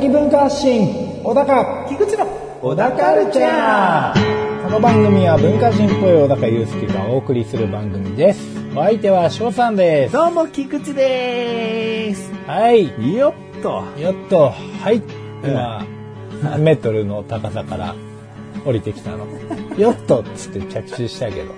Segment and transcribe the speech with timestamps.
[0.00, 1.86] 的文化発信小高。
[1.86, 2.24] 菊池の
[2.62, 4.62] 小高カルチャー。
[4.64, 8.40] この番組は文化人っぽい小高祐介がお送りする番組です。
[8.74, 10.14] お相手は翔さんです。
[10.14, 12.32] どうも、菊池でーす。
[12.46, 13.14] はい。
[13.14, 13.84] よっと。
[14.00, 14.54] よっと。
[14.82, 15.02] はい。
[15.44, 15.84] 今
[16.42, 17.94] 何メートルの高さから
[18.64, 19.26] 降りてきたの。
[19.76, 20.20] よっと。
[20.20, 21.52] っつって着地したけど。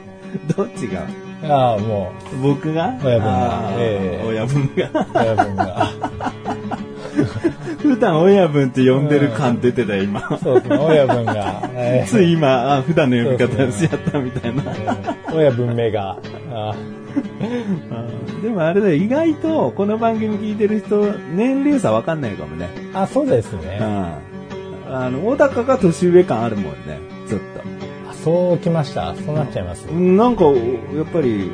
[0.56, 1.06] どっちが？
[1.44, 2.10] ああも
[2.42, 2.92] 僕が？
[3.04, 3.72] 親分が。
[3.78, 4.26] ええ。
[4.26, 5.00] 親分が。
[5.00, 5.92] う親分が
[7.82, 10.38] 普段親分って呼んでる感出てたよ、今。
[10.42, 14.62] そうですね親分が、え ーつい今、あ普段の呼び方しちゃったみたいな。
[14.66, 16.18] えー親分目が。
[16.52, 16.74] あ。
[18.42, 22.68] でもあれだよ、意外とこの番組聞いてる人、年齢差わかんないかもね。
[22.94, 23.78] あそうですうね。
[23.78, 24.06] ん。
[24.94, 27.40] あの、小高が年上感あるもんね、ちょっ
[28.10, 29.14] あそうきました。
[29.24, 29.86] そうなっちゃいます。
[29.86, 29.92] と。
[29.94, 30.16] うん。
[30.16, 30.50] なんか、や
[31.02, 31.50] っぱり、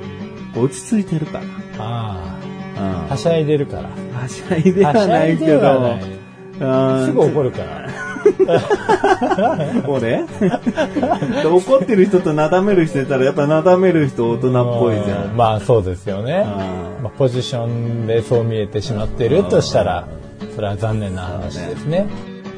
[0.57, 1.41] 落ち着いてるか
[1.79, 2.39] あ
[2.77, 2.83] な。
[2.83, 3.83] うんあはしゃいでるから。
[4.21, 6.18] はしゃいではないけはしゃいではど
[6.59, 7.89] すぐ怒るから。
[9.87, 10.25] 俺
[11.45, 15.25] 怒ってる人となだめる人いたら、やっぱなだめる人大人っぽいじゃ。
[15.25, 16.45] うんまあそうですよね。
[16.45, 20.07] うんまあ、ポジションでそう見えてしまってるとしたら、
[20.55, 22.07] それは残念な話ですね。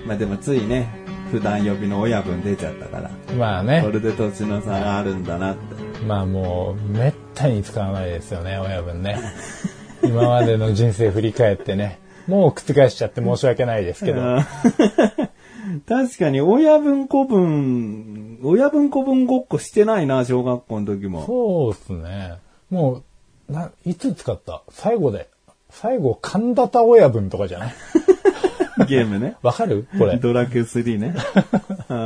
[0.06, 0.88] まあでもついね、
[1.30, 5.60] 普段呼びの親分出ちゃったから、こまあね、れで年の差があるんだなって。
[6.06, 9.18] まあもう、めったに使わないですよね、親分ね。
[10.02, 14.20] 今までの人生振り返ってね、もう覆しちゃって申し訳ないですけど。
[14.20, 14.44] うん
[15.86, 21.24] 確かに親分子分、親分子分ごっこしてないな、小学校の時も。
[21.26, 22.38] そうですね。
[22.70, 23.02] も
[23.48, 24.62] う、な、いつ使った？
[24.70, 25.28] 最後で。
[25.68, 27.74] 最後、神田田親分とかじゃない？
[28.88, 29.36] ゲームね。
[29.44, 29.86] わかる？
[29.98, 30.16] これ。
[30.16, 31.14] ドラクエ3ね。
[31.88, 31.96] うん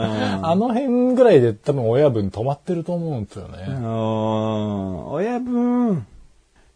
[0.47, 3.59] あの辺ぐらいで多分親分止まってると思うんですよね。
[5.11, 6.07] 親分。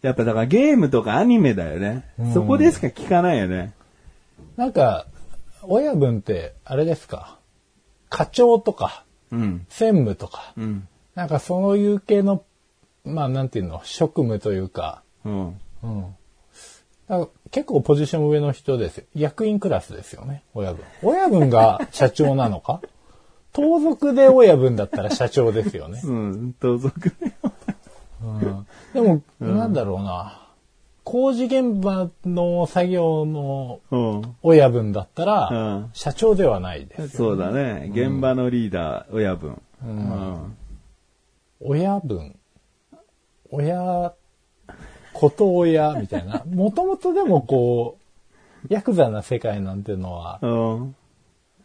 [0.02, 2.04] やっぱだからゲームとかアニメだよね。
[2.32, 3.72] そこでしか聞かないよね。
[4.56, 5.06] なんか、
[5.62, 7.38] 親分って、あれですか？
[8.08, 9.66] 課長とか、うん。
[9.68, 10.88] 専務とか、うん。
[11.14, 12.44] なんかそういう系の、
[13.04, 15.60] まあなんていうの、職務というか、うん。
[15.82, 16.02] うん。
[17.08, 19.04] だから結構ポジション上の人ですよ。
[19.14, 20.84] 役員クラスですよね、親分。
[21.02, 22.80] 親分が社長なのか？
[23.52, 26.00] 盗賊で親分だったら社長ですよね。
[26.04, 26.52] うん。
[26.60, 27.36] 盗賊ね。
[27.42, 27.52] うん、
[28.92, 30.44] でも、なんだろうな。
[31.04, 34.36] 工事現場の作業のうん。
[34.42, 35.54] 親分だったら、う
[35.86, 37.08] ん社長ではないですよ。
[37.08, 37.90] そうだね。
[37.94, 39.60] 現場のリーダー、親分。
[39.82, 40.56] うん。
[41.60, 42.36] 親分？
[43.50, 44.12] 親、
[45.14, 46.44] こと親みたいな。
[46.44, 47.96] もともとでもこ
[48.64, 50.94] う、ヤクザな世界なんていうのは、うん。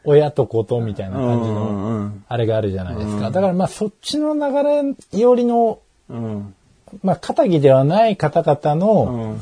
[0.06, 3.32] 親とことみたいな感じうの、あれがあるじゃないですか。
[3.32, 5.80] だからまあそっちの流れよりの、
[6.10, 6.56] うん。
[7.02, 9.40] まあ、肩着ではない方々の、うん。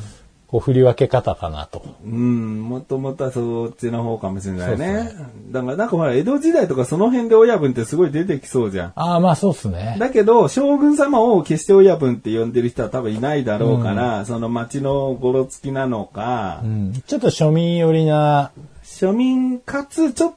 [0.51, 1.81] こう振り分け方かなと。
[2.03, 5.09] うん、もともとはそっちの方かもしれないね。
[5.49, 8.93] だからなんかほら、江戸時代とかその辺で親分ってすごい出てきそうじゃん。
[8.95, 9.95] ああ、まあそうっすね。
[9.97, 18.51] だけど、将軍様を決して親分って呼んでる人は多分いないだろうから、その町のごろつきなのかう、ん、ちょっと庶民寄りな、
[18.83, 20.33] 庶民かつちょっ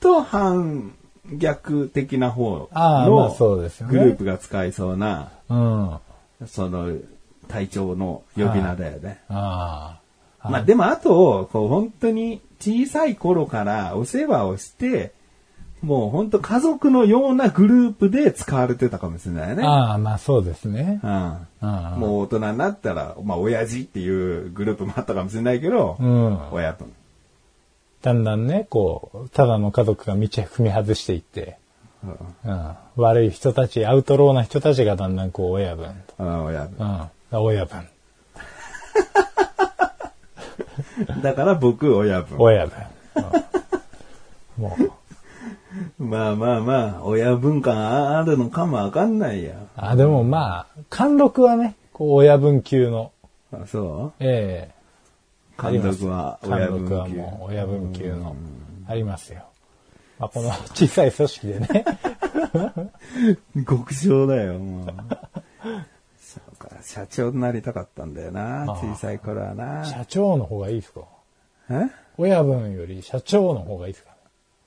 [0.00, 0.94] と反
[1.30, 2.70] 逆的な方の
[3.90, 5.92] グループが使いそうな、うん。
[5.94, 6.00] あ
[6.46, 6.96] その
[7.48, 9.20] 隊長の呼び名だよね。
[9.28, 10.00] あ。
[10.44, 15.12] まあでもあと、こう本当に小さい頃からお世話をして、
[15.82, 19.62] もう本当家族のようなグループで使われてたかもしれないね。
[19.64, 21.00] ああ、まあそうですね。
[21.02, 26.52] うんうんもう大人になったら、まあ親父っていうグループもあったかもしれないけど、うん。
[26.52, 26.92] 親分。
[28.02, 31.58] だんだんね、こう、ただの家族が道踏み外していって、
[32.04, 32.10] うん
[32.44, 35.86] うん、悪い人たち、アウトローな人たちがだんだんこう、親分
[36.16, 36.24] と。
[36.24, 36.86] うん親分
[37.30, 37.42] うん。
[37.42, 37.88] 親分。
[41.22, 42.38] だから僕、親分。
[42.38, 42.74] 親分。
[44.58, 44.92] うん、もう。
[45.98, 49.54] まあまあまあ、親分感あるのかもわかんないや。
[49.76, 53.12] あ、でもまあ、貫禄はね、こう、親分級の、
[53.52, 54.74] あそええ
[55.58, 56.94] う監督は親貫分級。
[56.94, 58.36] 禄はもう親分級の、
[58.86, 59.47] ありますよ。
[60.18, 61.84] まあ、この小さい組織でね。
[63.66, 64.86] 極小だよ、もう。
[66.18, 69.84] そうか、社長になりたかったんだよな、ああ小さい頃はな。
[69.84, 71.02] 社長の方がいいですか？
[71.70, 71.86] え？
[72.16, 74.10] 親分より社長の方がいいですか？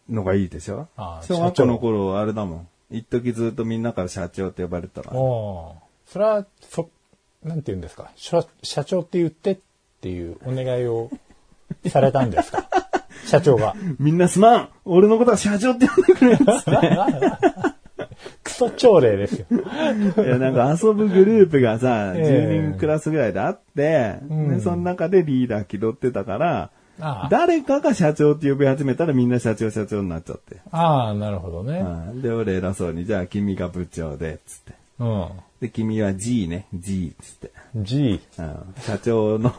[0.10, 0.88] のがいいでしょ？
[0.98, 2.68] ああ小学校の頃、あれだもん。
[2.90, 5.18] 一時ずっとみんなから社長って呼ばれてたから。
[5.20, 5.76] お
[6.06, 6.90] それは、そ、
[7.44, 8.12] なんて言うんですか？
[8.16, 9.58] 社社長って言ってっ
[10.02, 11.10] ていうお願いを
[11.88, 12.68] されたんですか？
[13.32, 13.76] 社長が。
[14.00, 16.92] みんなすまん俺のことは社長って呼んでくれっつって。
[18.44, 19.46] くト朝礼ですよ。
[20.24, 26.70] いや、なんか遊ぶグループがさ、ええ10人クラスぐらいであって、うんでその中でリーダー気取ってたから、
[27.00, 30.58] ああ誰かが社長って呼び始めたらみんな社長社長になっちゃって。
[30.72, 31.80] ああ、なるほどね。
[31.80, 34.74] うんで、俺偉そうに、じゃあ君が部長で、つって。
[35.00, 35.28] うん。
[35.62, 37.52] で、君は G ね、G つって。
[37.76, 38.20] G。
[38.38, 39.52] うん社長の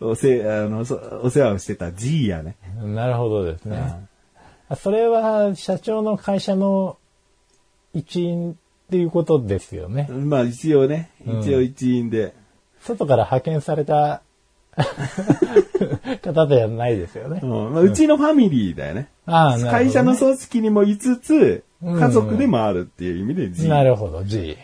[0.00, 2.56] おせ、あの、そお世話をしてた G やね。
[2.82, 4.06] なるほどですね。
[4.68, 6.98] あそれは社長の会社の
[7.94, 8.54] 一員っ
[8.90, 10.08] ていうことですよね。
[10.10, 12.34] まあ一応ね、うん一応一員で。
[12.80, 14.22] 外から派遣された
[16.22, 17.46] 方ではないですよねう。
[17.46, 19.08] んまあ、うちのファミリーだよね。
[19.26, 23.68] ああ、なるほどね会社の組織にもいつつ、うん家族でもあるっていう意味で G。
[23.68, 24.56] なるほど、G。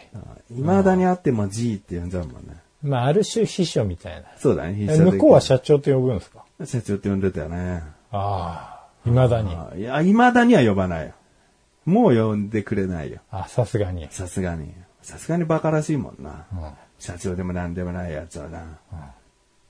[0.51, 2.57] いまだにあっても G って呼んじゃうもんね。
[2.83, 4.29] まあ、ある種秘書みたいな。
[4.39, 6.45] そうだね、必え勝的向こうは社長と呼ぶんですか？
[6.65, 7.83] 社長って呼んでたよね。
[8.11, 9.55] ああ、未だに。
[9.55, 11.13] あいや、いまだには呼ばないよ。
[11.85, 13.21] もう呼んでくれないよ。
[13.31, 14.07] あ、さすがに。
[14.11, 14.73] さすがに。
[15.03, 16.47] さすがにバカらしいもんな。
[16.53, 18.79] うん社長でもなんでもないやつはな。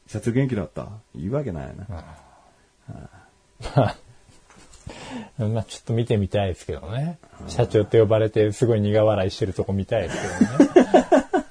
[0.06, 0.88] 社長元気だった？
[1.14, 2.04] 言うわけないよな。
[5.38, 7.18] まあ、ちょっと見てみたいですけどね。
[7.48, 10.16] 社長って呼ばれてすごい苦笑いしてるとこ見たいです
[10.74, 11.06] けどね。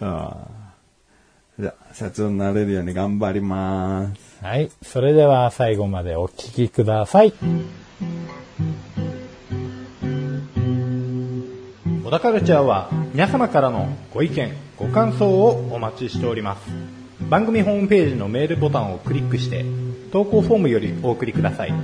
[0.00, 4.42] じゃあ、社長になれるように頑張ります。
[4.42, 4.70] はい。
[4.82, 7.34] それでは最後までお聞きください。
[12.02, 16.62] 小田カルチャーは皆様からのご意見、ご感想をお待ちしております。
[17.28, 19.64] 番組ホームページのメールボタンをクリックして
[20.10, 21.74] 投稿フォームよりお送りください。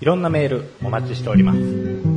[0.00, 2.09] いろんなメールお待ちしております。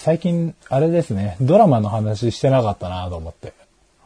[0.00, 3.52] 最近、あれですね、ドラマの話してなかったなと思って。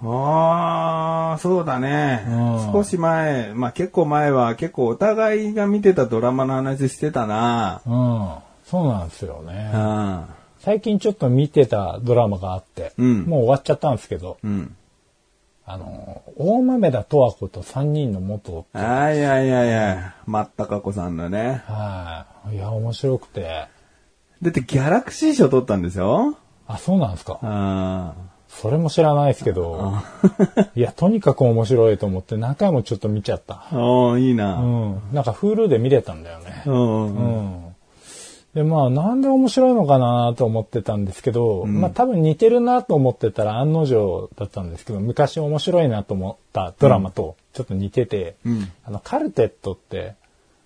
[0.02, 2.24] ああ、そうだね。
[2.28, 7.80] うん少し前、まあ結構前は結構お互いが見てたドラマの話してたな。
[7.86, 8.34] うん。
[8.64, 9.70] そうなんですよね。
[9.72, 10.24] うん。
[10.58, 14.74] 最近ちょっと見てたドラマがあって、うんもう終わっちゃったんですけど、うん。
[15.64, 21.62] あの、大豆田十和子と三人の元、あいやいやいや、松たか子さんのね。
[21.68, 22.56] はい。
[22.56, 23.72] いや、面白くて。
[24.44, 26.36] だってギャラクシー賞取ったんですよ。
[26.66, 27.38] あ、そうなんですか。
[27.42, 28.14] あ
[28.48, 29.94] それも知らないですけど、
[30.76, 33.54] いや、とにかく面白いと思って何回もちょっと見ちゃった。
[33.54, 33.68] あ。
[33.72, 34.60] おーいいうな。
[34.60, 35.02] ん。
[35.14, 36.62] なんか Hulu で見れたんだよね。
[36.66, 36.74] うん。
[36.74, 37.46] ううん。
[37.70, 37.74] ん。
[38.54, 50.14] で、まあ、なんで面白いのかなと思ってたんですけど、まあ多分似てるなと思ってたら案の定だったんですけど、昔面白いなと思ったドラマとちょっと似てて、うんあの、カルテットって、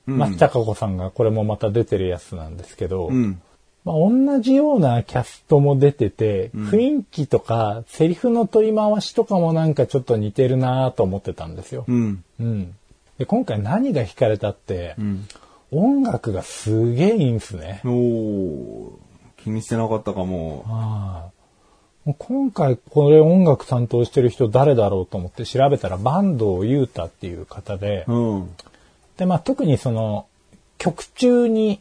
[0.06, 3.42] うん松たか子さんがこれもまた出てるやつなんですけど、うん。
[3.88, 11.86] まあ、同じようなキャストも出てて、雰囲気とかセリフの取り回しとかもなんかちょっと似てるなと思ってたんですよ。
[11.88, 12.24] うん。
[12.38, 12.74] うん。
[13.16, 15.26] で、今回何が惹かれたって、うん。
[15.70, 17.80] 音楽がすげえいいんすね。
[17.84, 18.90] おー
[19.38, 20.64] 気にしてなかったかも。
[20.66, 21.38] はい
[22.04, 28.50] もう今回これ音楽担当してる人誰だろうと思って調べたら坂東裕太っていう方で、うん。
[29.18, 30.26] で、まあ特にその
[30.78, 31.80] 曲中に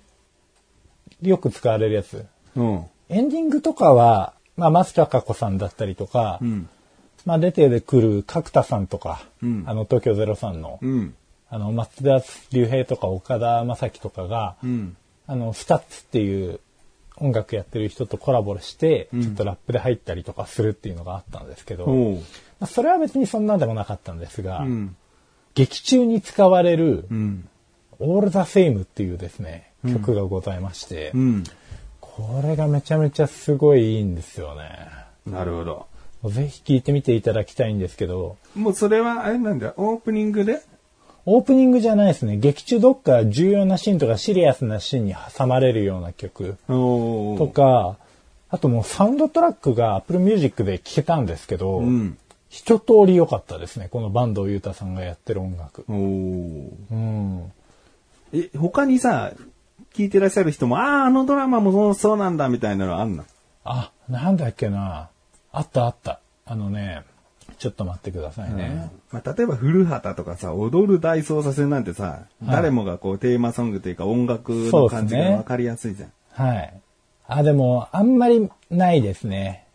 [1.22, 2.26] よく使われるやつ。
[2.56, 2.86] うん。
[3.10, 6.70] エンディングとかは、まあ松たか子さんだったりとか、うん。
[7.26, 11.16] まあ出てくる角田さんとか、うんあの東京03の、うん。
[11.50, 14.98] あの松田龍平とか岡田将生とかが、うん。
[15.28, 16.60] あの、 STUTS っていう
[17.18, 22.22] 音楽やってる人とコラボして、ちょっとラップで入ったりとかするっていうのがあったんですけど、ま
[22.62, 24.96] あそれは別にそんなでもなかったんですが、うん。
[25.54, 27.50] 劇中に使われるうん。
[28.00, 31.44] All the Same っていうですね、曲がございまして、うん。
[32.02, 34.90] これがめちゃめちゃすごいいいんですよね。
[35.26, 35.86] なるほど。
[36.32, 40.62] ぜひ聴いてみていただきたいんですけど、もうそれは、あれなんだ、オープニングで？
[41.26, 42.38] オープニングじゃないですね。
[42.38, 47.98] 劇中どっか重要なシーンとかシリアスなシーンに挟まれるような曲とか、
[48.50, 52.18] あともうサウンドトラックが Apple Music で聴けたんですけど、うん。
[52.50, 53.90] 一通り良かったですね。
[53.92, 55.84] この坂東裕太さんがやってる音楽。
[55.90, 57.52] うん。
[58.34, 59.34] え、他にさ、
[59.98, 63.24] 聞いてらっしゃる人も、ああ、あのドラマもそうそうなんだ、みたいなのあんの？
[63.64, 65.10] あ、なんだっけな。
[65.52, 66.20] あったあった。
[66.46, 67.04] あのね、
[67.58, 68.92] ちょっと待ってくださいね。
[69.12, 76.12] まあ、例えば古畑とかさ、踊る大捜査線なんてさ、誰もがこうテーマソングというか音楽の感じがわかりやすいじゃん。
[76.32, 76.74] はい。
[77.28, 79.66] あ、でも、あんまりないですね。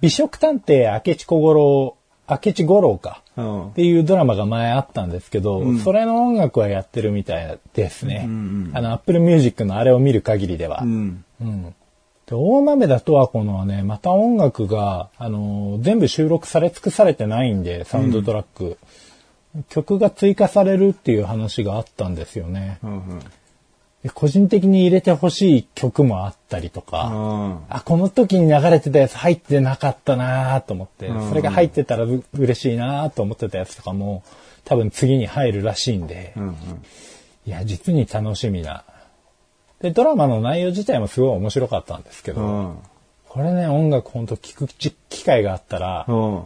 [0.00, 1.96] 美食探偵明智小五郎、
[2.28, 3.22] 明智五郎か。
[3.36, 8.22] うんっていうドラマが前あったんですけど、うんそれの音楽はやってるみたいですね。
[8.26, 8.34] うんう
[8.72, 10.80] んあの、Apple Music のあれを見る限りでは。
[10.82, 11.24] うん。
[11.40, 11.74] うん。
[12.26, 18.78] で、大豆田十和子のはね、また音楽が、あのー全部収録され尽くされてないんで、サウンドトラック。
[19.68, 22.78] 曲が追加されるっていう話があったんですよね。
[22.82, 23.20] うんうん。
[24.02, 34.24] で個人的に入れてほしい曲もあったりとか、うんあ、この時に流れてたやつ入ってなかったなと思って、うんそれが入ってたらう嬉しいなと思ってたやつとかも、
[34.64, 36.54] 多分次に入るらしいんで、うんうん。
[37.46, 38.84] いや、実に楽しみな。
[39.80, 42.78] で、ドラマの内容自体もすごい面白かったんですけど、うん。
[43.28, 46.42] これね、音楽ほんと聞く機会があったら、うん。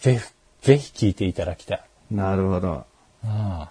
[0.00, 0.20] ぜひ、
[0.62, 1.80] ぜひ聴いていただきたい。
[2.10, 2.84] なるほど。
[3.24, 3.68] あ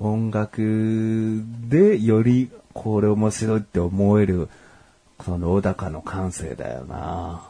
[0.00, 4.48] 音楽でよりこれ面白いって思える、
[5.24, 7.42] その小高の感性だよな。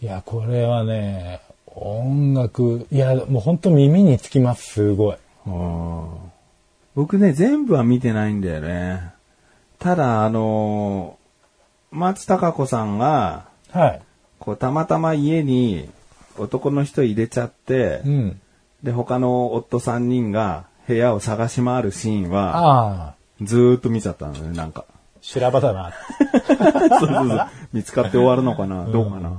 [0.00, 5.16] いや、これはね、音楽、いや、もうほんと耳につきます、すごい。
[5.46, 6.30] うん
[6.94, 9.12] 僕ね、全部は見てないんだよね。
[9.78, 11.18] ただ、あの
[11.90, 14.02] 松たか子さんが、はい。
[14.38, 15.88] こう、たまたま家に
[16.36, 18.40] 男の人入れちゃってう、ん。
[18.82, 24.84] で、他の夫3人が部屋を探し回るシーンは、ああ、ずーっと見ちゃったのね、なんか。
[25.20, 25.92] 修羅場だな。
[26.46, 29.32] そうそうそう見つかって終わるのかな、どうかな。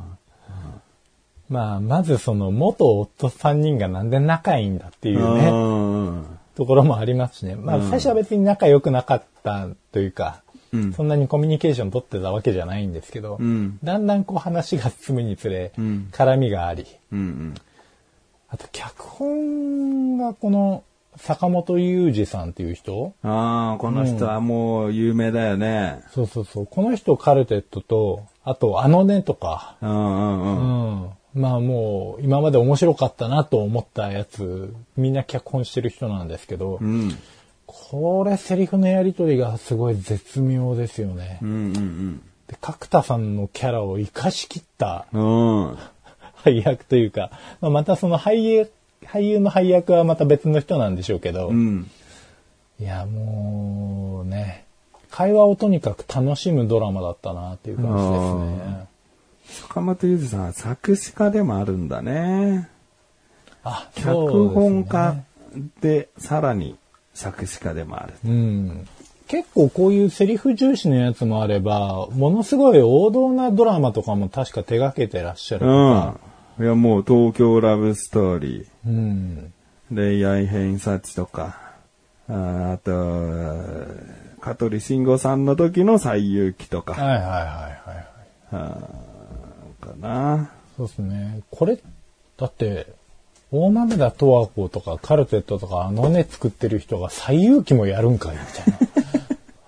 [1.49, 7.55] まあ、まずその元夫3人がなんで仲いいんだっていうね、うんところもありますしね。
[7.55, 10.43] まあ、最初は別に仲良くなかったというか、
[10.73, 17.55] うんそんなにコミュニケーション取ってたわけじゃないんですけど、うんだんだんこう話が進むにつれ、うん絡みがあり、うんうん。
[18.47, 20.83] あと脚本がこの
[21.17, 23.13] 坂本雄二さんっていう人？
[23.23, 26.03] ああ、この人はもう有名だよね。
[26.13, 26.65] そうそうそう。
[26.65, 31.03] この人カルテットと、あとあのねとか、うんうんうん。
[31.03, 31.09] うん。
[31.33, 37.11] まあもう今まで面白かったなと思ったやつ、みんな脚本してる人なんですけど、うん。
[37.65, 41.39] これセリフのやりとりがすごい絶妙ですよね。
[41.41, 45.67] うんうんで角田さんのキャラを生かしきったうん。
[45.67, 45.77] うん。
[46.35, 48.69] 配役というか、まあ、またその俳優、
[49.05, 51.89] 俳優の配役はまた別の人なんでしょうけど、うん。
[52.79, 54.65] いやもうね、
[55.09, 58.87] 会話をとにかく楽しむドラマだったなっていう感じですね。
[59.67, 62.69] 坂本裕二さんは作詞家でもあるんだね。
[63.63, 65.23] あ、脚本家
[65.81, 66.77] でさらに
[67.13, 68.13] 作詞家でもある。
[68.25, 68.87] うん。
[69.27, 76.30] 結構こういうセリフ重視のやつもあれば、ものすごい王道なドラマとかも確か手掛けてらっしゃるとか、うん。
[76.59, 79.53] いや、もう東京ラブストーリうん。
[79.91, 81.57] ー、恋愛偏差値とか、
[82.27, 88.89] あーあと、香取慎吾さんの時の最遊記とか、はいはいはいはいは
[89.81, 89.85] い。
[89.85, 90.51] かな。
[90.77, 91.41] そうですね。
[91.51, 91.79] これ、
[92.37, 92.87] だって、
[93.51, 99.20] 大豆田十和子とかカルテットとかあのね作ってる人が最有機もやるんかいみたいな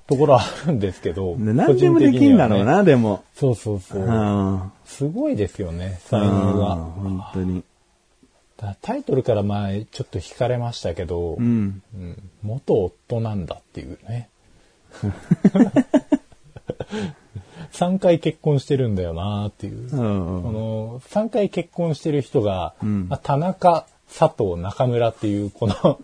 [0.07, 1.35] ところあるんですけど。
[1.37, 2.63] で何でもできんだろう個人的にはね。
[2.63, 3.23] な、でも。
[3.35, 4.09] そうそうそうう。
[4.09, 4.71] ん。
[4.85, 6.75] すごいですよね、才能が。
[6.75, 7.63] 本当に。
[8.57, 11.81] だタイトルから前ちょっと惹かれましたけど、うん。
[11.95, 14.29] うん元夫なんだっていうね。
[17.71, 19.83] 3回結婚してるんだよなっていう。
[19.83, 25.99] うんこの3回結婚してる人が、んまあ田中、佐藤、中村っていうこの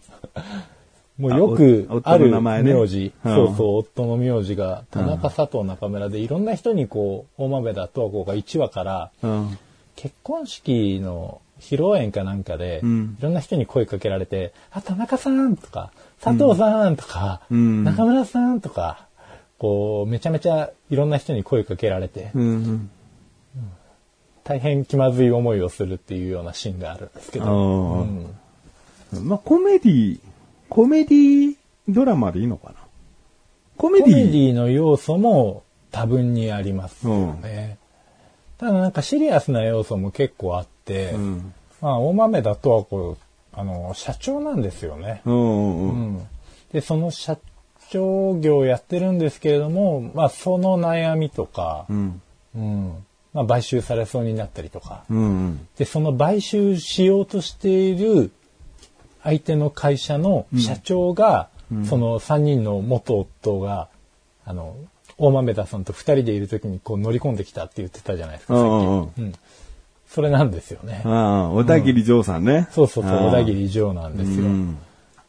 [1.20, 2.72] もうよくある名前ね。
[2.72, 2.88] うん。
[2.88, 9.58] そうそう、夫の名字が田中、佐藤、中村でいろんな人にこう、大豆田十和子が1話からうん。
[9.98, 13.18] 結婚式の披露宴かなんかで、うん。
[13.20, 17.84] いろんな人に声かけられて、あ、田中さんとか、佐藤さんとか、うん。
[17.84, 19.08] 中村さんとか、
[19.58, 22.90] こう、めちゃめちゃいろんな人に声かけられて、うん。
[24.46, 28.08] 大変気まずい思いをするっていうようなシーンがあるんですけど、
[29.22, 30.20] まあ、コメディ、
[30.70, 31.56] コメディ
[31.88, 32.76] ドラマでいいのかな？
[33.78, 37.78] コメコメデディィの要素も多分にありますよね。
[38.58, 41.54] ただなんかシリアスな要素も結構あって、うん。
[41.82, 45.22] まあ、大豆だとはこう、あの、社長なんですよね。
[45.26, 46.14] うんうんううん。
[46.16, 46.28] ん。
[46.74, 47.38] で、その社
[47.90, 52.22] 長業をやってるんですけれども、まあ、その悩みとかう、ん。
[52.56, 52.94] うん。
[53.34, 55.68] まあ、買収されそうになったりとか、うん。
[55.78, 58.32] で、その買収しようとしている
[59.24, 61.50] 相手の会社の社長が、
[61.88, 63.90] その3人の元夫が、
[64.46, 64.76] あの、
[65.18, 68.68] 大豆田さんと2人でいる時にこう乗り込んできたって言ってたじゃないですか、さっき。
[68.68, 69.34] うんうんうんうん。
[70.08, 71.02] それなんですよね。
[71.06, 72.68] ああ、小田切丈さんね。
[72.72, 74.46] そうそうそう、ああ小田切城なんですよ。
[74.46, 74.78] うん。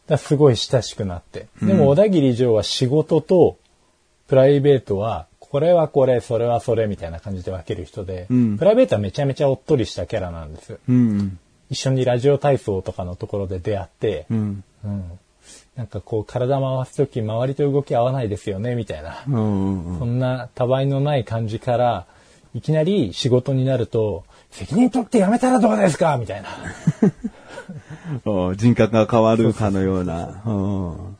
[0.06, 1.48] だすごい親しくなって。
[1.62, 3.58] でも小田切城は仕事と
[4.26, 10.78] プライベートは、これはこれ、それはそれみたいな感じで分ける人で、うんプライベートはめちゃめちゃおっとりしたキャラなんです。
[10.88, 11.38] うん。
[11.70, 14.64] 一緒にラジオ体操とかのところで出会って、うん。
[14.84, 15.18] うん
[15.76, 19.22] なんかこう体回すとき周りと動き合わないですよね、みたいな。
[19.26, 19.84] うん。
[19.92, 19.98] うん。
[19.98, 22.06] そんなたわいのない感じから、
[22.54, 26.18] いきなり仕事になると、責任取ってやめたらどうですか？
[26.18, 26.48] みたいな。
[28.30, 30.42] お人格が変わるかのような。
[30.44, 31.16] うん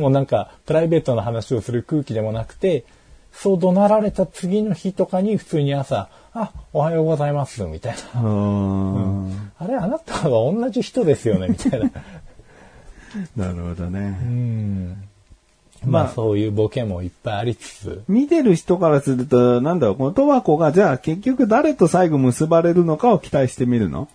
[0.00, 2.84] もうなんか、プライベートな話をする空気でもなくて、
[3.32, 6.08] そう怒鳴られた次の日とかに普通に朝、
[6.42, 8.20] あ、おはようございます、みたいな。
[8.20, 11.90] うんあれ、あなたは同じ人ですよね、みたいな。
[13.36, 14.18] なるほどね。
[14.22, 15.08] うん。
[15.84, 24.08] まあ、そういうボケもいっぱいありつつ、見てる人からすると、なんだろう、この十和子が、じゃあ結局誰と最後結ばれるのかを期待してみるの？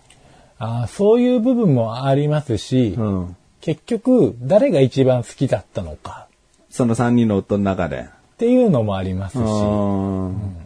[0.58, 3.36] あーそういう部分もありますし、うん。
[3.60, 6.26] 結局、誰が一番好きだったのか
[6.70, 8.08] その三人の夫の中で。
[8.34, 10.63] っていうのもありますし、うん。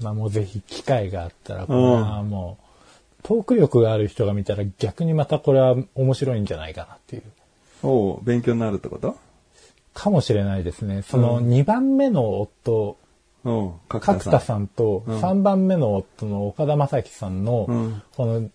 [0.00, 7.22] まあもうぜひ機会があったら、これはもう、トーク力がある人が見たら逆にまたこれは面白いんじゃないかなっていう。
[7.82, 9.16] おう勉強になるってこと？
[9.94, 11.02] かもしれないですね。
[11.02, 12.98] その2番目の夫、
[13.44, 13.72] うん。
[13.88, 18.48] 角角田さんとうん3番目の夫の岡田正樹さんのうん、この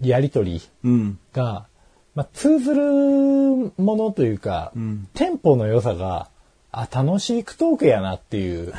[0.00, 1.18] やりとりうん。
[1.32, 1.66] が、
[2.14, 6.28] まあ、通ずるものというか、んテンポの良さが、
[6.74, 8.72] あ、楽しいクトークやなっていう。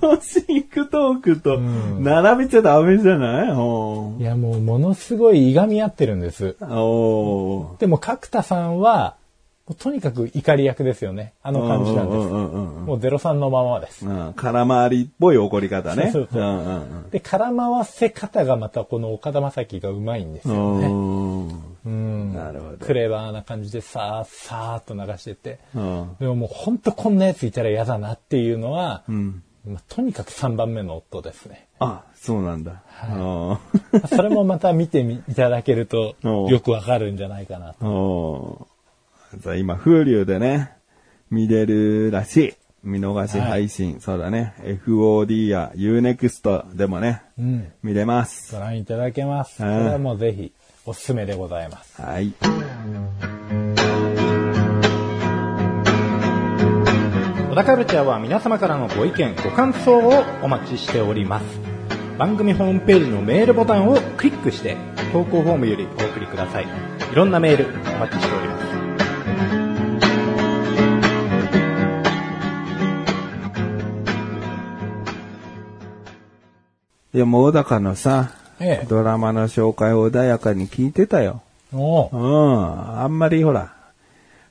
[0.00, 3.50] 楽しいクトークと並べちゃダメじゃない？
[3.56, 6.54] おいや、もうものすごいいがみ合ってるんです。
[6.60, 9.16] でも角田さんは、
[9.66, 11.34] もうとにかく怒り役ですよね。
[11.40, 12.28] あの感じなんです。
[12.28, 14.04] もうゼロさんのままです。
[14.04, 14.32] うん。
[14.34, 16.10] 空回りっぽい怒り方ね。
[16.10, 20.88] そうそうそううんうんで、空回せ方がまたこの岡田将生がうまいんですうよね。
[20.88, 20.90] ん。
[20.90, 21.48] うん
[21.84, 22.34] うん。
[22.34, 25.60] なるほどクレバーな感じでさーさーっと流してて。
[25.76, 26.16] うん。
[26.18, 29.44] でももうほんとこんなやついたら嫌だなっていうのは、うん。
[29.64, 31.68] まあとにかく3番目の夫ですね。
[31.78, 32.82] あ、そうなんだ。
[33.08, 33.60] ま
[34.02, 38.71] あそれもまた見てみいただけるとよくわかるんじゃないかなと。
[39.56, 40.72] 今、Hulu でね、
[41.30, 42.54] 見れるらしい。
[42.82, 44.00] 見逃し配信。
[44.00, 44.54] そうだね。
[44.86, 47.72] FOD や Unext でもね、うん。
[47.82, 48.52] 見れます。
[48.54, 49.58] ご覧いただけます。
[49.58, 50.52] こうんれはもうぜひ
[50.84, 52.02] おすすめでございます。
[52.02, 52.32] はい。
[57.50, 61.44] 小田カルチャーは皆様からのご意見、ご感想をお待ちしております。
[62.18, 64.76] 番組ホームページのメールボタンをクリックして、
[65.12, 66.64] 投稿フォームよりお送りください。
[66.64, 68.51] いろんなメールお待ちしております。
[77.14, 78.86] いや、もう小高のさ、ええ。
[78.88, 81.42] ドラマの紹介を穏やかに聞いてたよ。
[81.72, 82.10] おう。
[82.10, 83.74] うんあんまりほら、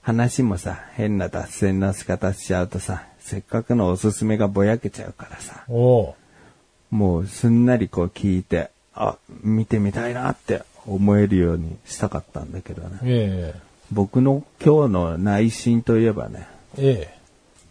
[0.01, 6.15] 話もさ、変な脱線の仕方しちゃうとさ、せっかくのおすすめがぼやけちゃうからさ、おう
[6.91, 12.99] もうすんなりこう聞いて、あ、見てみたいなって思えるようにしたかったんだけどね。
[13.03, 13.55] え
[13.91, 16.47] 僕の今日の内心といえばね、
[16.77, 16.87] え。
[16.87, 17.20] ええ。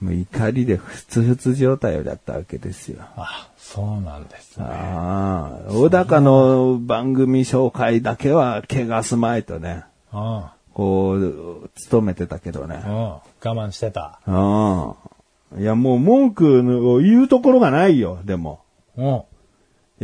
[0.01, 2.99] もう怒りでふつふつ状態だったわけですよ。
[3.17, 4.65] あ、そうなんですね。
[4.67, 12.89] ああ、小高の番組紹介だけは怪我すまいとね、あこう、勤めてたけどねあ、。
[12.89, 12.95] うん。
[12.95, 13.23] 我
[13.69, 14.21] 慢してた。
[14.25, 14.95] あ
[15.55, 15.59] あ。
[15.59, 18.61] いや、もう文句を言うところがないよ、でも。
[18.97, 19.07] うん。
[19.07, 19.25] い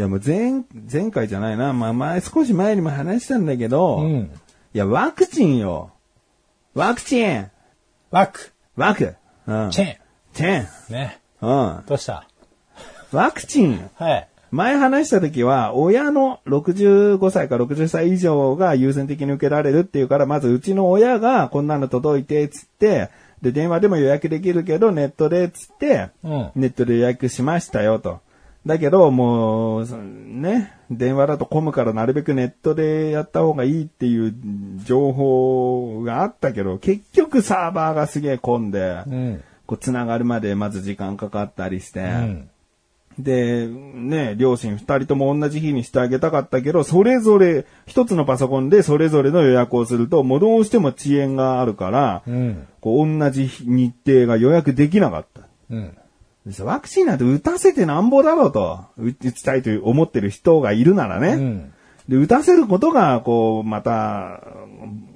[0.01, 1.73] や、もう前、前回じゃないな。
[1.73, 4.31] まあ前、少し前にも話したんだけど、いうん。
[4.75, 5.91] や、ワクチンよ。
[6.75, 7.51] ワクチン
[8.11, 9.15] ワク、ワク
[9.47, 9.71] うん。
[9.71, 9.97] チェン。
[10.35, 11.19] チェンね。
[11.41, 11.83] うん。
[11.87, 12.27] どうした？
[13.13, 14.29] ワクチンはい。
[14.51, 23.11] 前話した時は、親の65歳か60歳以上が優先的に受けられるっていうから、まずうちの親がこんなの届いて、つって、
[23.43, 26.51] で、電話でも予約できるけど、ネットで、つって、うん。
[26.55, 28.21] ネットで予約しましたよと。
[28.67, 34.35] だけど、もう、そね、電話だと混むからなるべくネットでやった方がいいっていう
[34.85, 39.45] 情報があったけど、結局サーバーがすげえ混んで、うん。
[39.67, 42.51] こう繋がるまでまず時間かかったりして、うん。
[43.19, 52.67] で、ね、両親二人とも同じ日にしてあげたかったけど、それぞれ、一つのパソコンでそれぞれの予約をすると、もうどうしても遅延があるから、うん。
[52.81, 55.43] こう同じ日程が予約できなかった。
[55.71, 55.97] うん。
[56.61, 61.29] ワクチンなんて打たせてなんぼだろうと、打打ちたいという思ってる人がいるならね。
[61.31, 61.73] うん。
[62.09, 64.41] で、打たせることが、こう、また、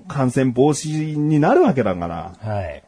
[0.09, 2.33] 感染防止になるわけだから。
[2.41, 2.83] はい。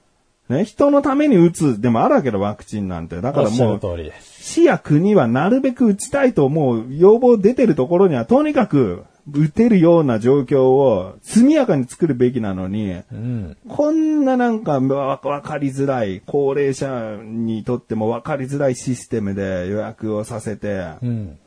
[0.48, 3.20] ね、人のために打つでもあるわけだ、ワクチンなんて。
[3.20, 3.80] だからもう。
[4.20, 13.56] 市や国はなるべく打ちたいと思う要望出てるところには、とにかく打てるような状況を速やかに作るべきなのに、うん。
[13.68, 21.38] こんななんかわわかりづらい、高齢者にとってもわかりづらいシステムで予約をさせて、うん。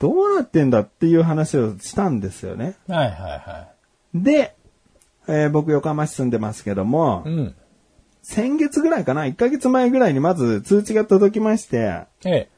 [0.00, 2.74] どうなってんだっていう話をしたんですよね。
[2.88, 3.68] はいはいは
[4.14, 4.56] で、
[5.28, 7.28] えー僕横浜市住んでますけども、い。
[7.28, 7.54] うん。
[8.22, 12.48] 先月ぐらいかな、1ヶ月前ぐらいにまず通知が届きまして、ええ。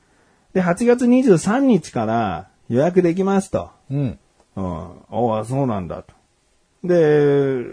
[0.54, 3.70] で、8月23日から予約できますと。
[3.90, 4.18] うん。
[4.56, 4.90] うん。
[5.10, 6.14] おあ、そうなんだと。
[6.82, 7.64] で、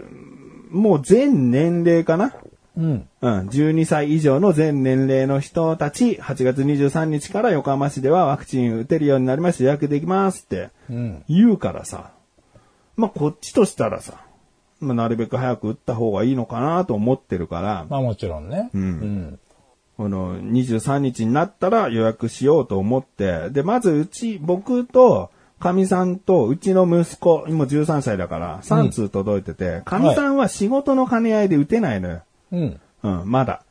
[0.70, 2.34] もう全年齢かな？
[2.76, 3.08] うん。
[3.20, 11.24] うん、12歳以上の全年齢の人たち、8月23日から横浜市ではワクチン打てるようになりました、予約できますってうん。
[11.28, 12.10] 言うからさ。
[12.96, 14.24] まあ、こっちとしたらさ、
[14.80, 18.70] まあ、なるべく早く打った方がいいのかなと思ってるから、まあもちろんね。
[18.74, 19.38] うんうん。
[19.96, 32.22] この23日になったら予約しようと思って、で、まずうち、僕と、かみさんと、うちの息子、今13歳だから、3通届いてて、かみさんは仕事の兼ね合いで打てないのよ。
[32.52, 32.80] うん。
[33.02, 33.64] うん、まだ。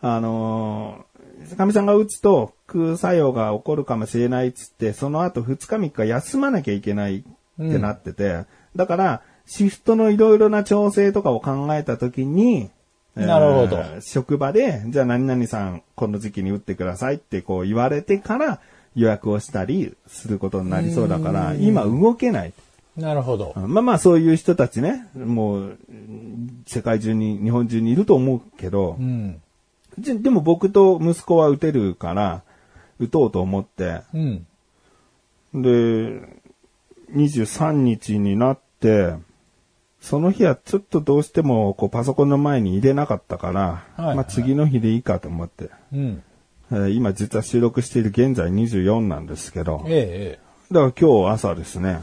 [0.00, 7.22] あのー、かみさんが打つと、空作用が起こるかもしれないっつって、その後2日3日休まなきゃいけないっ
[7.56, 8.44] てなってて、
[8.76, 12.70] だから、シフトのいろいろな調整とかを考えたときに、
[13.14, 18.60] なるほどえー職場で、じゃあ何々さん、この時期に打ってくださいってこう言われてから
[18.98, 22.52] 予約をしたりすることになりそうだから、今動けない。
[22.96, 23.54] なるほど。
[23.56, 29.40] まあまあそういう人たちね、もう、うん世界中に、日本中にいると思うけどう、ん。
[29.96, 32.42] ででも僕と息子は打てるから、
[32.98, 34.46] 打とうと思って、うん。
[35.54, 36.20] で、
[37.14, 39.14] 23日になって、
[40.00, 46.22] その日はちょっとどうしてもこうパソコンの前に入れなかったから、はいまあ次の日でいいかと思って、うん。
[46.70, 52.00] えー今実は収録している現在24なんですけど、ええ、だから今日朝ですね、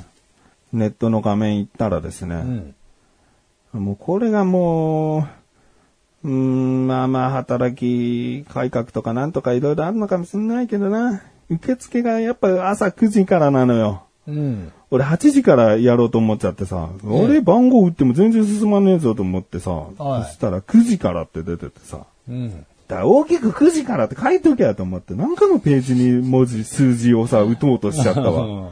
[0.74, 3.78] ネットの画面行ったらですね、ええ。
[3.78, 3.86] うん。
[3.86, 5.28] もうこれがも
[6.24, 11.22] う、うーん、まあまあ働き改革とかなんとかいろいろあるのかもしれないけどな。
[11.50, 14.04] 受付がやっぱ朝9時からなのよ。
[14.28, 14.72] うん。
[14.90, 22.66] 俺8時からやろうと思っちゃってさ、俺番号打っても全然進まねえぞと思ってさ、はいそしたら9時からって出ててさ、うん。
[22.88, 28.72] だから大きく9時からって書いときゃと思って、なんかのページに文字、数字をさ、打とうとしちゃったわ。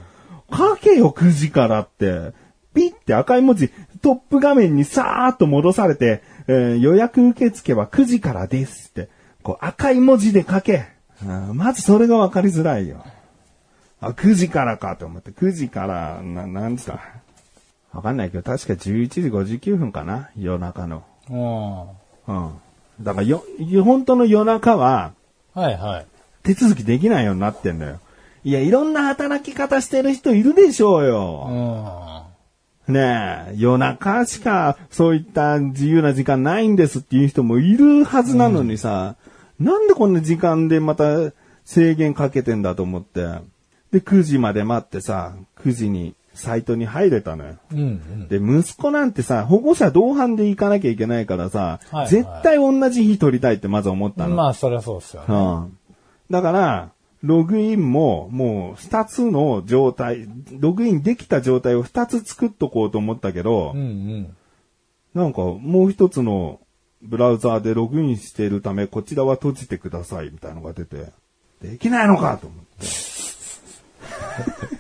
[0.55, 2.33] 書けよ、9時からって。
[2.75, 3.69] ピッて赤い文字、
[4.01, 9.09] トップ画面にさーっと戻されて、えー予約受付は9時からですって、
[9.43, 10.87] こう赤い文字で書け。
[11.53, 13.03] まずそれがわかりづらいよ。
[14.01, 16.99] あ、9時からかと思って、9時から、な、なんつった？
[17.93, 19.07] わかんないけど、確か11
[19.45, 21.03] 時59分かな夜中の。
[21.29, 22.35] うん。
[22.35, 22.51] うん。
[23.01, 23.43] だからよ、
[23.83, 25.13] 本当の夜中は、
[25.53, 26.05] はいはい。
[26.43, 27.99] 手続きできないようになってんだよ。
[28.43, 32.29] いや、いろんな働き方してる人いるでしょううよ。
[32.87, 32.93] ん。
[32.93, 39.15] ねえ、夜中しかそういった自由な時間ないんですっていう人もいるはずなのにさ、
[39.59, 41.31] なんでこんな時間でまた
[41.63, 43.21] 制限かけてんだと思って。
[43.91, 47.55] で、9時まで待ってさ、9時にサイトに入れたのよ。
[47.71, 48.27] うんうん。
[48.27, 54.35] で、息子なんてさ、保護者同伴で行かなきゃいけないからさ、はい絶対同じ日取りたいってまず思ったの。
[54.35, 55.27] まあ、そりゃそうですよね。
[55.29, 55.33] う
[55.67, 55.77] ん。
[56.29, 56.91] だから、
[57.21, 60.27] ログインも、もう、二つの状態、
[60.59, 64.35] ログインできた状態を二つ作っとこうと思ったけど、うんうん。
[65.13, 66.59] なんか、もう一つの
[67.01, 71.11] ブラウザーでログインしているため、こちらは閉じてください、みたいなのが出て、
[71.61, 72.87] できないのかと思って。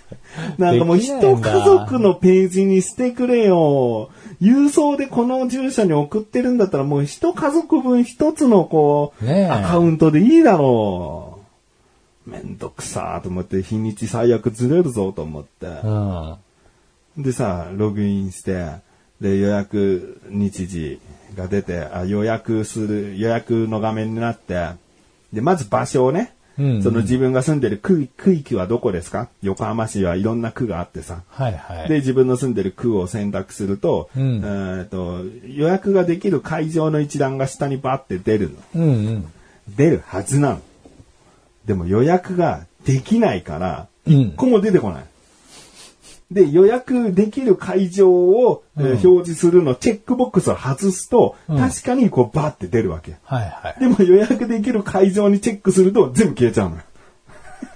[0.59, 4.09] なんかもう一家族のページにしてくれよ。
[4.41, 11.39] 郵送でこの住所に送ってるんだったらもう一家族分一つのこう、ねえアカウントでいいだろ
[12.27, 12.29] う。
[12.29, 15.67] めんどくさーと思って日にち最悪ずれるぞと思って。
[15.83, 15.89] う
[17.19, 17.23] ん。
[17.23, 18.67] でさ、ログインして、
[19.21, 20.99] で、予約日時
[21.35, 24.69] が出て、あ予約する、予約の画面になって、
[25.31, 29.29] で、まず場所をね、うんうんその自分が住んでる区区域はどこですか？
[29.41, 31.23] 横浜市はいろんな区があってさ。
[31.29, 31.89] はいはい。
[31.89, 38.57] で、自分の住んでる区を選択すると、うんえーと、予約ができる会場の一覧が下にバーって出るの。
[38.75, 39.25] うんうん。
[39.75, 40.61] 出るはずなの。
[41.65, 45.03] でも予約ができないから、うん一個も出てこない。
[46.33, 53.15] で、予約できる会場を、え表示するの、チェックボックスを外すと、うん確かにこうバーって出るわけ。
[53.23, 53.79] はいはい。
[53.79, 56.81] でも予約できる会場にチェックすると全部消えちゃうのよ。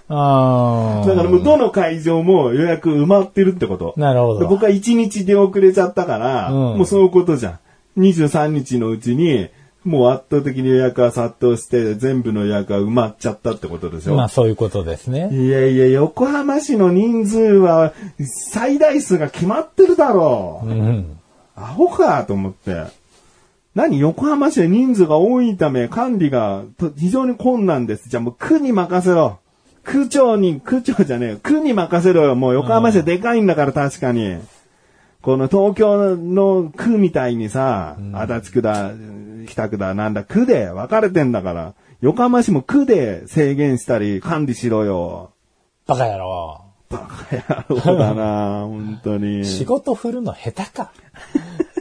[0.10, 1.08] ああ。
[1.08, 3.94] だからもうどの会場も予約埋まってるってこと。
[3.98, 7.60] なるほどで僕は1日出遅れちゃったから、うんもうそういうことじゃん。
[7.98, 9.50] 23日のうちに、
[9.88, 14.16] もう圧倒的に予約が殺到して、全部の予約が埋まっちゃったってことでしょ？
[14.16, 15.30] まあ、そういうことですね。
[15.32, 17.94] いやいや、横浜市の人数は
[18.52, 20.68] 最大数が決まってるだろう。
[20.68, 21.18] うん。
[21.56, 22.84] アホかと思って。
[23.74, 28.10] 何横浜市は人数が多いため管理がと非常に困難です。
[28.10, 29.40] じゃあもう区に任せろ。
[29.84, 31.40] 区長に、区長じゃねえよ。
[31.42, 32.36] 区に任せろよ。
[32.36, 34.38] もう横浜市はでかいんだから確かに。
[35.28, 38.94] この東京の区みたいにさ、足立区だ、
[39.46, 41.74] 北区だ、なんだ、区で分かれてんだから。
[42.00, 45.34] 横浜市も区で制限したり管理しろよ。
[45.86, 46.62] バカ野郎。
[46.88, 49.44] バカ野郎だな 本当に。
[49.44, 50.94] 仕事振るの下手か。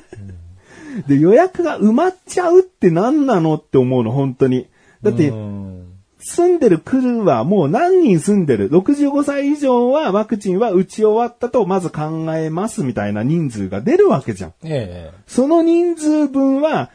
[1.07, 4.67] で、予約が埋まっちゃうって何なのって思うの、本当に。
[5.05, 5.96] だってう、ん
[6.27, 14.55] 住んでる区はもう何人住んでる ?65 歳以上はワクチンは打ち終わったとまず考えますみたいな人数が出るわけじゃん。
[14.65, 16.91] えその人数分は、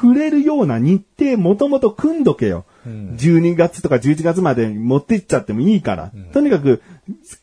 [0.00, 2.64] 触れるような日程もともと組んどけよ。
[2.86, 6.10] うん12月とか11月まで持ってっちゃってもいいから。
[6.32, 6.80] とにかく、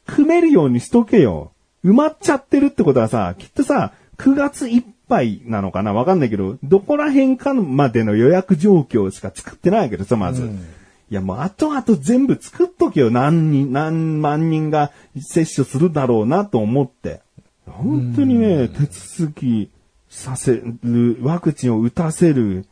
[0.07, 1.51] 組めるようにしとけよ。
[1.85, 5.93] 埋まっちゃってるってことはさ、きっとさ、9月いっぱいなのかな？
[5.93, 10.41] わかんないけど、どこら辺かまでの予約状況しか作ってないけどさ、まず。
[10.41, 10.65] うん
[11.11, 13.11] いや、もう後々全部作っとけよ。
[13.11, 17.21] 何人、何万人が接種するだろうなと思って。
[17.67, 19.69] 本当にね、手続き
[20.09, 22.65] させる、ワクチンを打たせる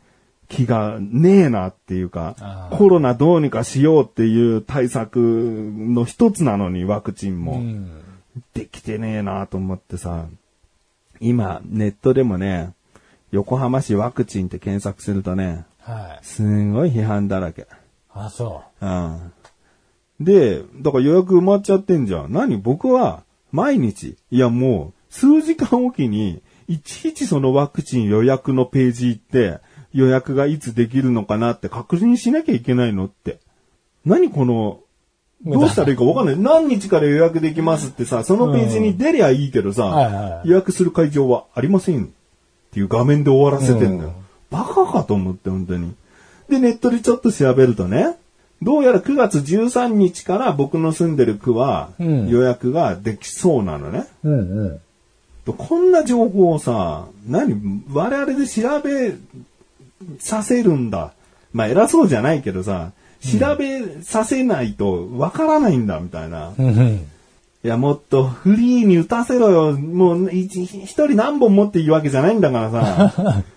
[0.48, 7.52] 気がねえなっていうかコロナどうにかしようっていう対策の一つなのに、ワクチンえも。
[7.54, 8.00] うん
[8.52, 10.26] できてねえなと思ってさ、
[11.20, 12.72] 今、ネットでもね、
[13.30, 16.24] 横浜市ワクチンって検索するとね、はい。
[16.24, 17.66] すんごい批判だらけ。
[18.14, 19.32] あ、そうん。
[20.20, 22.32] で、だから予約埋まっちゃってんじゃん。
[22.32, 22.56] 何？
[22.56, 29.58] 僕は、毎日、いやもう、数時間おきに、いちいちそのワクチン予約のページ行って、
[29.92, 33.40] 予約がいつできるのかなって確認しなきゃいけないのって。
[34.04, 34.30] 何？
[34.30, 34.80] この、
[35.44, 36.38] どうしたらいいかわかんない。
[36.38, 42.08] 何日から予約できますってさ、そのページに出りゃいいけどさ、はいはい予約する会場はありませんっ
[42.70, 44.14] ていう画面で終わらせてんだよ。
[44.50, 45.94] バカかと思って、本当に。
[46.48, 48.16] で、ネットでちょっと調べるとね、
[48.62, 54.06] どうやら9月13日から僕の住んでる区はうん予約ができそうなのね。
[54.24, 54.30] う。
[54.30, 54.80] うんうん。
[55.52, 59.14] こんな情報をさ、何我々で調べ
[60.18, 61.12] させるんだ。
[61.52, 66.54] まあ偉そうじゃないけどさ、調べさせないとわからないんだみたいな。
[66.58, 67.08] うんうん。
[67.64, 69.72] いや、もっとフリーに打たせろよ。
[69.72, 73.44] もう一一人何本持っていいわけじゃないんだからさ。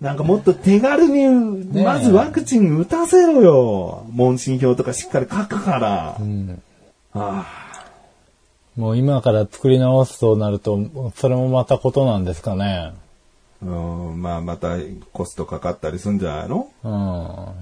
[0.00, 4.06] なんかもっと手軽に、えまずワクチン打たせろよ。
[4.10, 6.16] 問診票とかしっかり書くから。
[6.18, 6.62] うん
[7.12, 7.66] あ
[8.76, 10.78] もう今から作り直すとなると、
[11.16, 12.92] それもまたことなんですかね。
[13.62, 14.76] あうん、まあまた
[15.12, 16.70] コストかかったりすんじゃないの？
[16.82, 16.88] う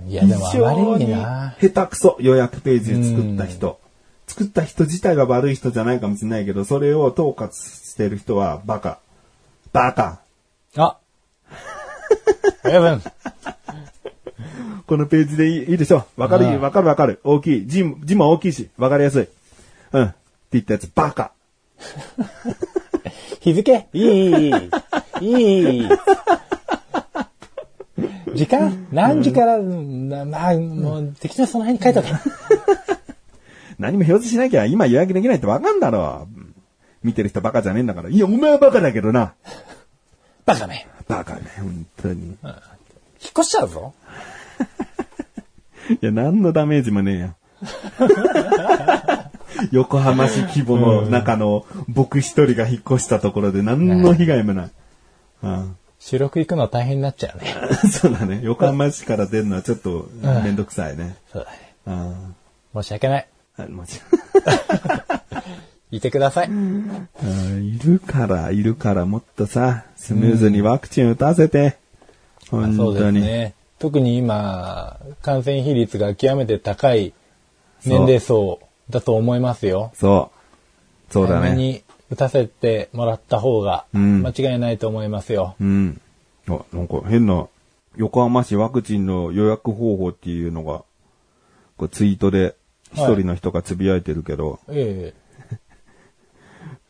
[0.06, 0.10] ん。
[0.10, 1.56] いや、でもあまりにな。
[1.60, 3.80] 下手くそ予約ページ作った人。
[4.28, 9.00] 作った人自体が悪い人じゃないかもしれないけど、それを統括してる人はバカ。
[9.72, 10.20] バカ。
[10.76, 10.98] あ
[12.64, 13.02] エブン
[14.86, 16.46] このページでいいいいでしょわかる？
[16.46, 17.20] うんわかるわかる。
[17.24, 17.66] 大きい。
[17.66, 19.28] 字も字も大きいし、わかりやすい。
[19.92, 20.04] うん。
[20.04, 20.14] って
[20.52, 21.32] 言ったやつ、バカ。
[23.40, 23.86] 日付？
[23.92, 24.06] いい、
[24.40, 24.50] いい、
[25.20, 25.88] いい。
[28.34, 28.86] 時間？
[28.92, 32.08] 何時から、なまあ、もう適当にその辺に書いとけ。
[33.78, 36.26] 何も表示しなきゃ今予約できないってわかんだろ。
[37.02, 38.08] 見てる人バカじゃねえんだから。
[38.08, 39.34] いや、お前はバカだけどな。
[40.48, 40.88] バカね。
[41.06, 42.22] バカね、本当に。
[42.22, 42.36] 引っ
[43.38, 43.94] 越しちゃうぞ。
[45.90, 47.36] いや、何のダメージもねえよ。
[49.72, 54.70] 横浜市規模の中の僕一人が引っ越したところで何の被害もない。
[55.42, 57.52] うん収録行くの大変になっちゃうね。
[57.90, 58.40] そうだね。
[58.44, 61.16] 横浜市から出るのはちょっとめんどくさいね。
[61.32, 61.74] そうだね。
[61.86, 62.36] うん
[62.82, 63.28] 申し訳ない。
[63.58, 64.00] あもちい
[66.00, 66.48] てください。
[66.48, 71.78] いるから、いるから、もっとさ、スムーズにワクチン打たせて。
[72.50, 73.20] 本そうで当に。
[73.20, 73.54] すね。
[73.78, 77.14] 特に今、感染比率が極めて高い
[77.84, 79.92] 年齢層だと思いますよ。
[79.94, 80.30] そ
[81.10, 81.12] う。
[81.12, 81.40] そうだね。
[81.40, 85.54] 早めに打たせてもらった方がうん間違いないと思いますよ。
[85.60, 86.00] うん。
[86.48, 87.46] あ、なんか変な、
[87.96, 90.84] 横浜市ワクチンの予約方法っていうのが、
[91.76, 92.54] こうツイートで
[92.92, 95.27] 一人の人がつぶやいてるけど、ええー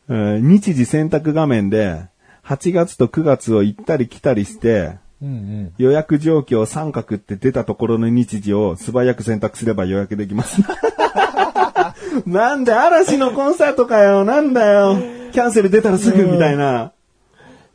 [0.09, 2.07] 日時選択画面で、
[2.43, 5.73] 8月と9月を行ったり来たりして、えうんうん。
[5.77, 10.61] 予約状況三角って出たところの日時を素早く選択すれば予約できます。
[12.25, 14.97] なんで嵐のコンサートかよ、なんだよ。
[15.31, 16.93] キャンセル出たらすぐみたいな。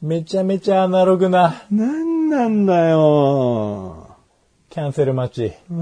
[0.03, 4.09] めちゃめちゃアナログななんなんだよ。
[4.70, 5.55] キャンセル待ち。
[5.70, 5.75] う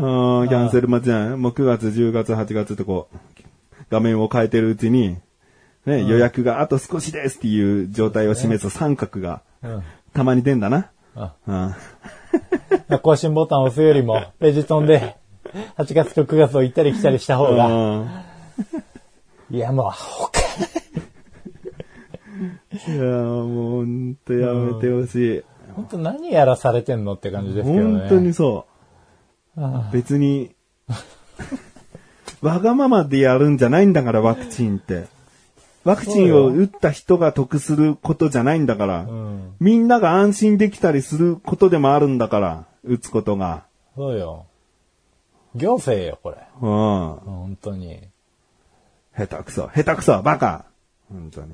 [0.45, 3.17] ん、キャンセル待ちじゃないもう9月、10月、8月とこう、
[3.91, 5.17] 画面を変えてるうちに、
[5.87, 9.83] ね、予約があと少しですっていう状態を示す三角が、うん。
[10.13, 10.91] たまに出んだな。
[11.15, 11.75] あうん。
[13.03, 15.17] 更新ボタンを押すよりも、ページ飛んで、
[15.77, 18.11] 8月と9月を行ったり来たりした方が、うん
[19.51, 20.41] いやもう、ほか。
[22.89, 25.43] いやーもうほんとやめてほしい。
[25.75, 28.01] 本当何やらされてんのって感じですけどね。
[28.01, 28.67] 本当にそ
[29.59, 29.93] あう。
[29.93, 30.55] 別に、
[32.41, 35.07] わがままでやるんじゃないんだから、ワクチンって。
[35.85, 39.55] ワクチンを打った人が得することじゃないんだから、うん。
[39.59, 43.65] みんなが安心できたりすることでもあるんだから、打つことが。
[43.97, 44.47] そうよ。
[45.55, 46.37] 行政よ、これ。
[46.61, 46.69] うん。
[46.69, 48.01] 本当に。
[49.17, 50.67] 下手くそ、下手くそ、バカ
[51.11, 51.49] 本当に。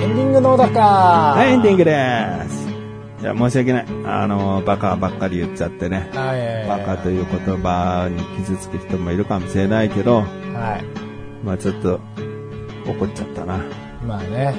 [0.00, 0.80] エンディングのだか
[1.36, 2.59] はい、エンディンググです。
[3.20, 3.86] いや、申し訳ない。
[4.06, 6.10] あの、バカばっかり言っちゃってね。
[6.14, 6.66] はい。
[6.66, 10.22] バカという言葉に傷つく人もいるかもしれないけど、
[10.54, 11.44] はい。
[11.44, 12.00] まあちょっと
[12.86, 13.60] 怒っちゃったな。
[14.06, 14.54] まあね。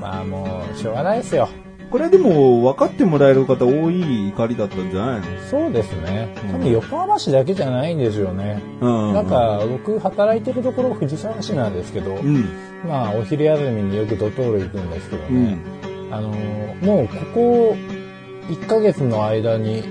[0.00, 1.48] まあもう、しょうがないですよ。
[1.90, 6.34] これでも分かってもらえる方多い怒りだったんじゃないそうですね。
[6.50, 8.62] 多分横浜市だけじゃないんですよね。
[8.80, 9.14] のうん。
[9.14, 12.48] なんか、僕働いてるところ藤沢市なんですけど、うん。
[12.86, 15.58] まあ、お昼休みによくドトール行くんですけどね。
[16.10, 16.14] うん。
[16.14, 17.76] あの、もうここ
[18.48, 19.84] 1ヶ月の間に、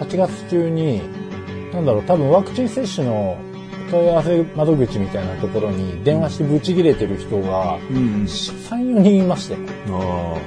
[0.00, 1.02] 8月中に、
[1.72, 3.38] なんだろう、多分ワクチン接種の
[3.90, 8.24] 問い合わせ窓口みたいなところに電話してブチ切れてる人が、うん。
[8.24, 9.60] 3、4人いましたよ。
[9.88, 10.38] あは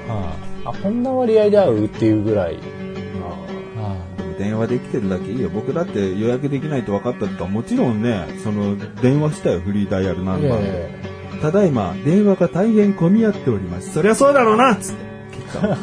[0.52, 2.58] いあ、こんな割合で会うっていうぐらい。
[3.78, 3.82] あ。
[3.82, 5.50] はでも電話できてるだけいいよ。
[5.50, 10.89] 僕だって予約できないと分かったとか、もちろんね、その、電話したよ、フリーダイヤルナンバーで。
[11.41, 13.94] ただいま、電話が大変混み合っております。
[13.94, 15.05] そりゃそうだろうなっつって。
[15.56, 15.78] 切ったわ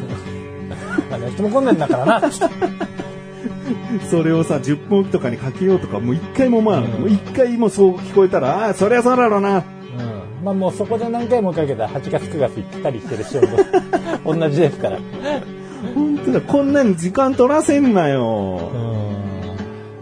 [1.09, 2.31] まあね人も混んでんだからな。
[4.09, 9.57] それをさ、10分とかにかけようとか、もう一回もまあ、うんもう一回もそう聞こえたら、ああ、そりゃそうだろうな。
[9.57, 9.63] うん。
[10.43, 13.41] まあもうそこで何回もかけたら8月9月行ったりしてる人
[14.23, 14.99] も 同じですから。
[15.95, 18.71] 本当だ、こんなに時間取らせんなよ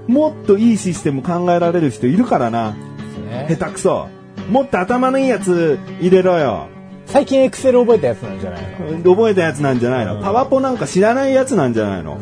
[0.08, 0.12] う。
[0.12, 0.14] ん。
[0.14, 2.72] もっといいシステム考えられる人いるからな。
[3.30, 3.48] ね。
[3.50, 4.08] 下手くそ。
[4.50, 6.68] もっと頭のいいやつ入れろよ。
[7.12, 8.62] 最近エクセル覚えたやつなんじゃない
[9.04, 9.16] の？
[9.16, 12.18] 覚えたやつなんじゃないの、うんパワポなんか知らないやつなんじゃないの、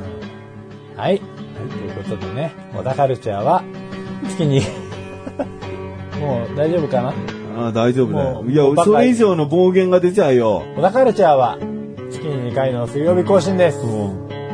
[0.96, 1.20] はい。
[1.20, 1.24] と
[1.78, 3.64] いうことでね、小田カルチャーは
[4.28, 4.62] 月に、
[6.20, 7.14] もう大丈夫かな？
[7.58, 8.44] ああ大丈夫だよ。
[8.48, 10.64] いやそれ以上の暴言が出ちゃうよ。
[10.76, 11.58] 小田カルチャーは
[12.10, 13.78] 月に2回の水曜日更新です。
[13.80, 13.82] う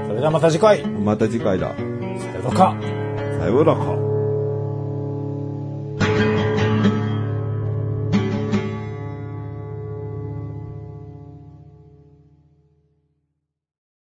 [0.07, 0.83] それではまた次回。
[0.85, 1.71] んまた次回だ。
[1.77, 2.75] さようなら。
[3.39, 4.04] さようならか。